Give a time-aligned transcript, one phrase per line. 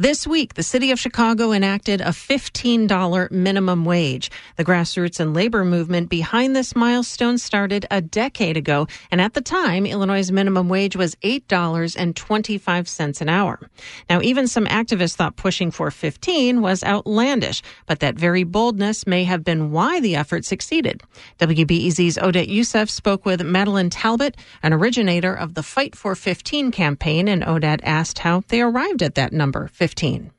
[0.00, 4.30] This week, the city of Chicago enacted a $15 minimum wage.
[4.56, 9.42] The grassroots and labor movement behind this milestone started a decade ago, and at the
[9.42, 13.60] time, Illinois' minimum wage was $8.25 an hour.
[14.08, 19.24] Now, even some activists thought pushing for 15 was outlandish, but that very boldness may
[19.24, 21.02] have been why the effort succeeded.
[21.40, 27.28] WBEZ's Odette Yousef spoke with Madeline Talbott, an originator of the Fight for 15 campaign,
[27.28, 29.89] and Odette asked how they arrived at that number, 15.
[29.90, 30.30] 15?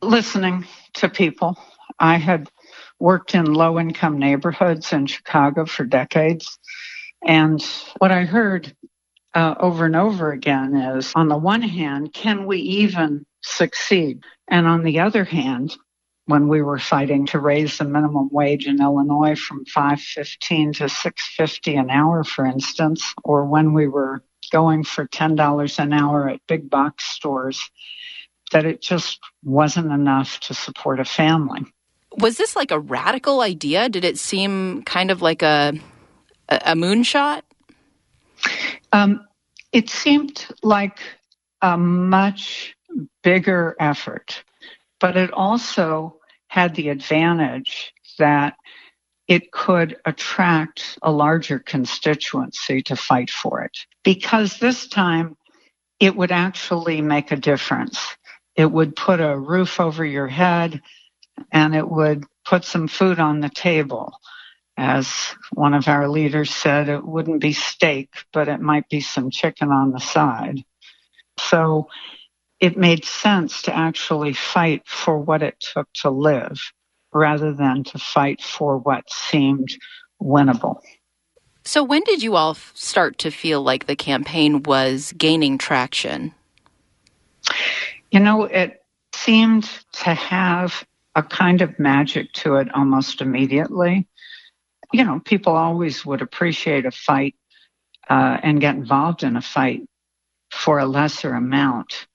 [0.00, 1.58] Listening to people.
[1.98, 2.48] I had
[2.98, 6.58] worked in low income neighborhoods in Chicago for decades.
[7.22, 7.62] And
[7.98, 8.74] what I heard
[9.34, 14.24] uh, over and over again is on the one hand, can we even succeed?
[14.48, 15.76] And on the other hand,
[16.24, 21.76] when we were fighting to raise the minimum wage in Illinois from 515 to 650
[21.76, 26.70] an hour, for instance, or when we were going for $10 an hour at big
[26.70, 27.60] box stores,
[28.52, 31.62] that it just wasn't enough to support a family.
[32.18, 33.88] Was this like a radical idea?
[33.88, 35.74] Did it seem kind of like a
[36.48, 37.42] a moonshot?
[38.92, 39.26] Um,
[39.72, 41.00] it seemed like
[41.62, 42.76] a much
[43.22, 44.44] bigger effort,
[45.00, 46.18] but it also
[46.48, 48.54] had the advantage that
[49.26, 55.36] it could attract a larger constituency to fight for it because this time
[55.98, 58.16] it would actually make a difference.
[58.56, 60.80] It would put a roof over your head
[61.50, 64.12] and it would put some food on the table.
[64.76, 69.30] As one of our leaders said, it wouldn't be steak, but it might be some
[69.30, 70.64] chicken on the side.
[71.38, 71.88] So
[72.60, 76.72] it made sense to actually fight for what it took to live
[77.12, 79.76] rather than to fight for what seemed
[80.20, 80.80] winnable.
[81.66, 86.34] So, when did you all start to feel like the campaign was gaining traction?
[88.14, 88.80] You know, it
[89.12, 94.06] seemed to have a kind of magic to it almost immediately.
[94.92, 97.34] You know, people always would appreciate a fight
[98.08, 99.82] uh, and get involved in a fight
[100.52, 102.06] for a lesser amount.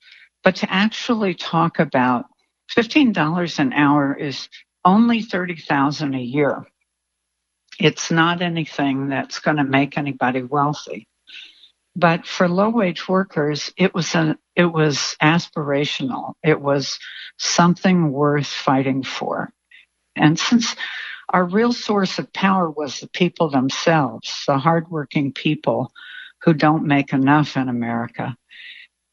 [0.42, 2.28] But to actually talk about
[2.74, 4.48] $15 an hour is
[4.86, 6.66] only 30,000 a year.
[7.78, 11.09] It's not anything that's going to make anybody wealthy.
[11.96, 16.34] But for low wage workers, it was a, it was aspirational.
[16.44, 17.00] It was
[17.38, 19.52] something worth fighting for.
[20.16, 20.76] And since
[21.30, 25.92] our real source of power was the people themselves, the hardworking people
[26.42, 28.36] who don't make enough in America,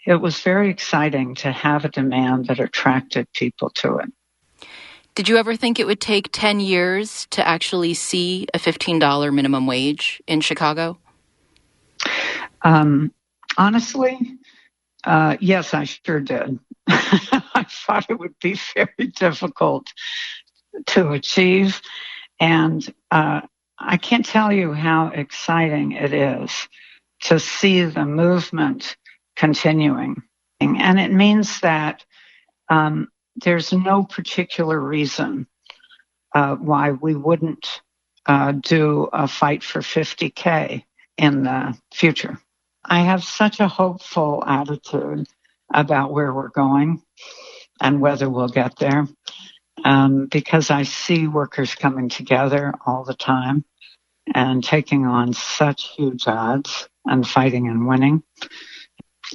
[0.06, 4.12] it was very exciting to have a demand that attracted people to it.
[5.16, 9.66] Did you ever think it would take 10 years to actually see a $15 minimum
[9.66, 10.98] wage in Chicago?
[12.62, 13.12] Um,
[13.56, 14.38] honestly,
[15.04, 16.58] uh, yes, I sure did.
[16.88, 19.92] I thought it would be very difficult
[20.86, 21.80] to achieve.
[22.40, 23.42] And uh,
[23.78, 26.68] I can't tell you how exciting it is
[27.22, 28.96] to see the movement
[29.36, 30.22] continuing.
[30.60, 32.04] And it means that
[32.68, 35.46] um, there's no particular reason
[36.34, 37.80] uh, why we wouldn't
[38.26, 40.84] uh, do a fight for 50K
[41.16, 42.38] in the future.
[42.88, 45.26] I have such a hopeful attitude
[45.72, 47.02] about where we're going
[47.80, 49.06] and whether we'll get there
[49.84, 53.64] um, because I see workers coming together all the time
[54.34, 58.22] and taking on such huge odds and fighting and winning.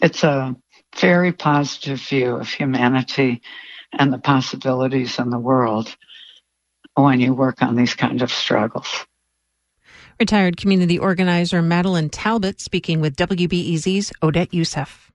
[0.01, 0.55] It's a
[0.97, 3.41] very positive view of humanity
[3.93, 5.95] and the possibilities in the world
[6.95, 9.05] when you work on these kind of struggles.
[10.21, 15.10] Retired community organizer Madeline Talbott speaking with WBEZ's Odette Yousef.